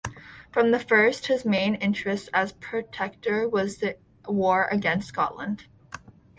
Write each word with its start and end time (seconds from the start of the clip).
From 0.51 0.71
the 0.71 0.79
first, 0.79 1.27
his 1.27 1.45
main 1.45 1.75
interest 1.75 2.27
as 2.33 2.53
Protector 2.53 3.47
was 3.47 3.77
the 3.77 3.97
war 4.25 4.65
against 4.71 5.09
Scotland. 5.09 5.65